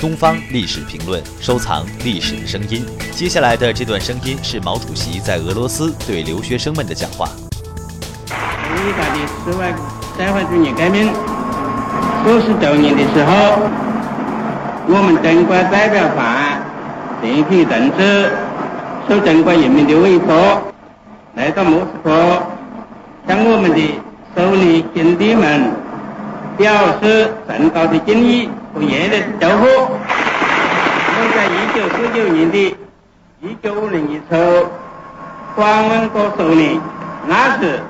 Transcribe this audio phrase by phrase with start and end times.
[0.00, 2.86] 东方历史评论，收藏历史的声音。
[3.12, 7.28] 接下来的这段声音是毛主席在俄罗斯对留学生们的讲话。
[8.30, 9.74] 伟大的十万
[10.16, 11.12] 社会主义革命
[12.24, 13.58] 五十周年的时候，
[14.88, 16.62] 我们中国代表团
[17.20, 18.32] 全体同志
[19.06, 20.62] 受中国人民的委托，
[21.34, 22.42] 来到莫斯科，
[23.28, 24.00] 向我们的
[24.34, 25.72] 苏联兄弟们
[26.56, 29.66] 表示崇高的敬意和热烈的祝福。
[31.16, 32.76] 我在一九四九年的
[33.40, 34.36] 一九五零年初
[35.56, 36.80] 访问过苏联，
[37.26, 37.80] 那时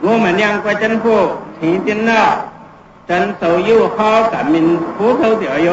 [0.00, 2.50] 我们两国政府签订了
[3.06, 5.70] 中苏友好革命互助条约，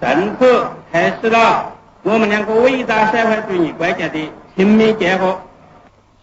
[0.00, 1.72] 从此开始了
[2.02, 5.38] 我们两个伟大社会主义国家的亲密结合。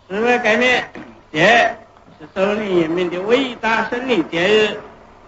[0.10, 0.70] 十月革命
[1.32, 1.76] 节
[2.20, 4.80] 是苏联人民的伟大胜利节日，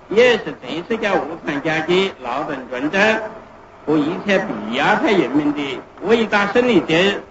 [0.10, 3.00] 也是全世界无产阶级劳动群众
[3.86, 7.24] 和一切被压迫人民的伟大胜利节日。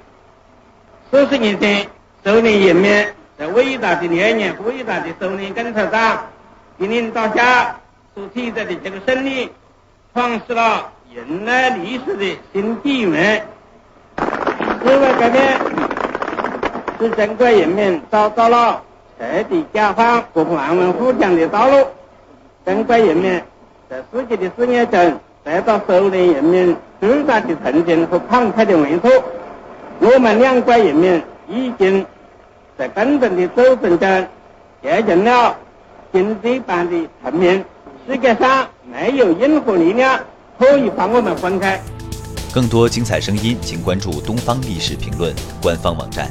[1.11, 1.89] 四十年前，
[2.25, 3.07] 苏联人民
[3.37, 6.27] 在伟大的烈焰、伟大的苏联共产党
[6.79, 7.77] 的领导下
[8.15, 9.51] 所取得的这个胜利，
[10.15, 13.45] 创始了人类历史的新纪元。
[14.17, 15.43] 十月革命
[17.01, 18.83] 使中国人民找到了
[19.19, 21.87] 彻底解放和繁荣富强的道路。
[22.65, 23.41] 中国人民
[23.89, 29.09] 在自己的事业中得到苏联人民巨大的同情和慷慨的援助。
[30.01, 32.05] 我们两国人民已经
[32.77, 34.27] 在共同的斗争中
[34.83, 35.57] 结成了
[36.13, 37.65] 经济般的同盟。
[38.07, 40.19] 世界上没有任何力量
[40.59, 41.81] 可以把我们分开。
[42.53, 46.31] 更多精彩声音，请关注《东方历史评论》官方网站。